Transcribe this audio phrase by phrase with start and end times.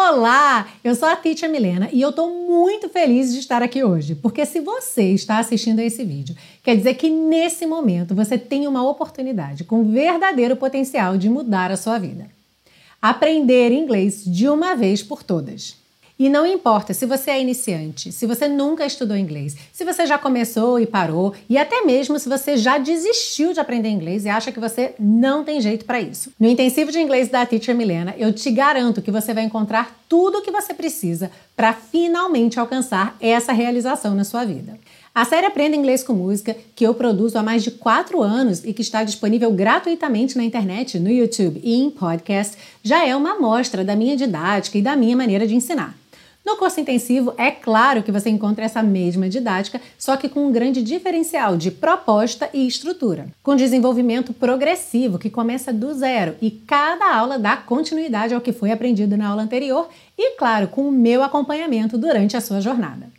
[0.00, 4.14] Olá, eu sou a Teacher Milena e eu estou muito feliz de estar aqui hoje,
[4.14, 8.68] porque se você está assistindo a esse vídeo, quer dizer que nesse momento você tem
[8.68, 12.30] uma oportunidade com verdadeiro potencial de mudar a sua vida.
[13.02, 15.76] Aprender inglês de uma vez por todas.
[16.18, 20.18] E não importa se você é iniciante, se você nunca estudou inglês, se você já
[20.18, 24.50] começou e parou, e até mesmo se você já desistiu de aprender inglês e acha
[24.50, 26.32] que você não tem jeito para isso.
[26.40, 30.38] No intensivo de inglês da Teacher Milena, eu te garanto que você vai encontrar tudo
[30.38, 34.76] o que você precisa para finalmente alcançar essa realização na sua vida.
[35.14, 38.72] A série Aprenda Inglês com Música, que eu produzo há mais de quatro anos e
[38.72, 43.84] que está disponível gratuitamente na internet, no YouTube e em podcast, já é uma amostra
[43.84, 45.96] da minha didática e da minha maneira de ensinar.
[46.48, 50.50] No curso intensivo, é claro que você encontra essa mesma didática, só que com um
[50.50, 57.14] grande diferencial de proposta e estrutura, com desenvolvimento progressivo que começa do zero e cada
[57.14, 61.22] aula dá continuidade ao que foi aprendido na aula anterior e, claro, com o meu
[61.22, 63.10] acompanhamento durante a sua jornada.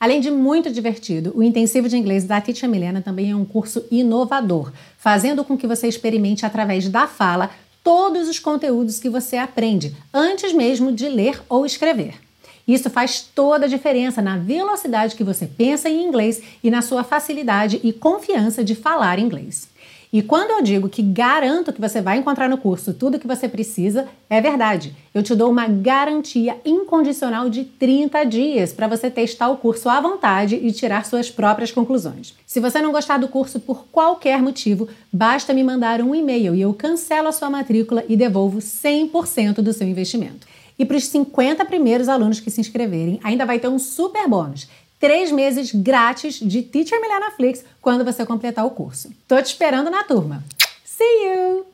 [0.00, 3.84] Além de muito divertido, o intensivo de inglês da Teacher Milena também é um curso
[3.90, 7.50] inovador, fazendo com que você experimente através da fala
[7.84, 12.27] todos os conteúdos que você aprende, antes mesmo de ler ou escrever.
[12.68, 17.02] Isso faz toda a diferença na velocidade que você pensa em inglês e na sua
[17.02, 19.70] facilidade e confiança de falar inglês.
[20.10, 23.26] E quando eu digo que garanto que você vai encontrar no curso tudo o que
[23.26, 24.96] você precisa, é verdade.
[25.12, 30.00] Eu te dou uma garantia incondicional de 30 dias para você testar o curso à
[30.00, 32.34] vontade e tirar suas próprias conclusões.
[32.46, 36.62] Se você não gostar do curso por qualquer motivo, basta me mandar um e-mail e
[36.62, 40.46] eu cancelo a sua matrícula e devolvo 100% do seu investimento.
[40.78, 44.68] E para os 50 primeiros alunos que se inscreverem, ainda vai ter um super bônus.
[45.00, 49.10] Três meses grátis de Teacher Milena Flix quando você completar o curso.
[49.26, 50.42] Tô te esperando na turma.
[50.84, 51.67] See you!